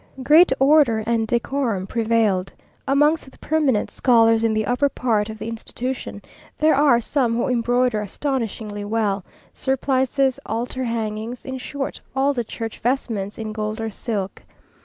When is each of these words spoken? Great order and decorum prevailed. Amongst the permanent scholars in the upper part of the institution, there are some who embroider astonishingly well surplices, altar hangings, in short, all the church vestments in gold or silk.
Great 0.23 0.51
order 0.59 1.03
and 1.05 1.27
decorum 1.27 1.85
prevailed. 1.85 2.51
Amongst 2.87 3.29
the 3.31 3.37
permanent 3.37 3.91
scholars 3.91 4.43
in 4.43 4.51
the 4.51 4.65
upper 4.65 4.89
part 4.89 5.29
of 5.29 5.37
the 5.37 5.47
institution, 5.47 6.23
there 6.57 6.73
are 6.73 6.99
some 6.99 7.35
who 7.35 7.47
embroider 7.47 8.01
astonishingly 8.01 8.83
well 8.83 9.23
surplices, 9.53 10.39
altar 10.43 10.85
hangings, 10.85 11.45
in 11.45 11.59
short, 11.59 12.01
all 12.15 12.33
the 12.33 12.43
church 12.43 12.79
vestments 12.79 13.37
in 13.37 13.53
gold 13.53 13.79
or 13.79 13.91
silk. 13.91 14.41